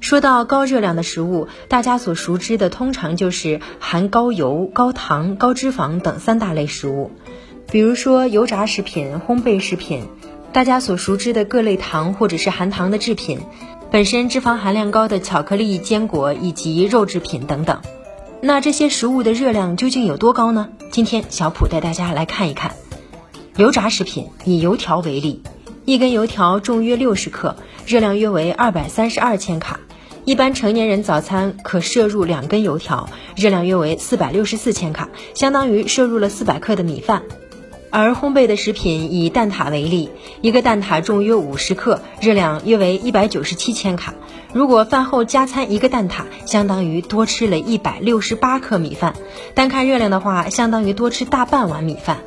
[0.00, 7.10] 说到高热量的食物，大家所熟知的通常就是含高油、高糖、高脂肪等三大类食物，
[7.70, 10.08] 比如说油炸食品、烘焙食品，
[10.52, 13.40] 大家所熟知的各类糖或者是含糖的制品，
[13.90, 17.80] 本身脂肪含量高的巧克力、坚果以及肉制品等等。
[18.40, 20.70] 那这些食物的热量究竟有多高呢？
[20.90, 22.72] 今天小普带大家来看一看。
[23.56, 25.42] 油炸食品以油条为例，
[25.84, 27.56] 一根油条重约六十克，
[27.86, 29.78] 热量约为二百三十二千卡。
[30.26, 37.22] 一般成年人早餐可摄入两根油条，热量约为四百六十四千卡，相当于摄入了四百克的米饭。
[37.90, 40.10] 而烘焙的食品以蛋挞为例，
[40.42, 44.14] 一个蛋挞重约五十克，热量约为一百九十七千卡。
[44.52, 49.14] 如果饭后加餐一个蛋挞，相当于多吃了一百六十八克米饭。
[49.54, 52.18] 单看热量的话，相当于多吃大半碗米饭。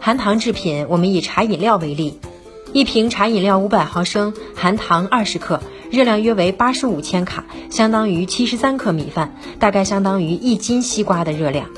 [0.00, 2.18] 含糖制品，我们以茶饮料为例，
[2.72, 5.60] 一瓶茶饮料五百毫升，含糖二十克。
[5.90, 11.68] 热量约为八十五千卡，相当于七十三克米饭，大概相当于一斤西瓜的热量。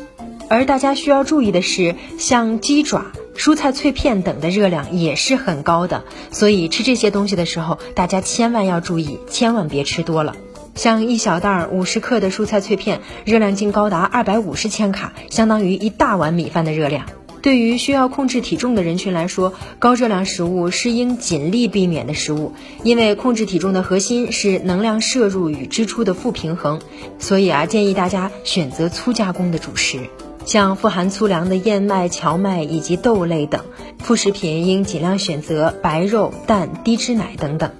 [0.48, 10.34] 而大家需要注意的是，像鸡爪、蔬菜脆片等的热量也是很高的，所以吃这些东西的时候，大家千万要注意，千万别吃多了。
[10.74, 17.04] 像一小袋五十克的蔬菜脆片，热量竟高达二百五十千卡，相当于一大碗米饭的热量。
[17.40, 26.80] 对于需要控制体重的人群来说，高热量食物是应尽力避免的食物，因为控制体重的核心是能量摄入与支出的负平衡，
[27.18, 30.00] 所以啊，建议大家选择粗加工的主食，
[30.44, 33.64] 像富含粗粮的燕麦、荞麦以及豆类等，
[33.98, 37.70] 副食品应尽量选择白肉、蛋、低脂奶等等。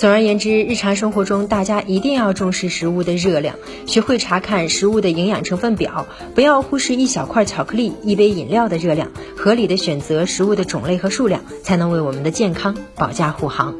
[0.00, 13.74] 总而言之，日常生活中大家一定要重视食物的热量，学会查看食物的营养成分表，不要忽视一小块巧克力、一杯饮料的热量，合理的选择食物的种类和数量，才能为我们的健康保驾护航。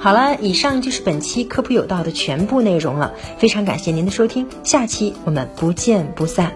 [0.00, 6.54] 好了，以上就是本期科普有道的全部内容了，非常感谢您的收听，下期我们不见不散。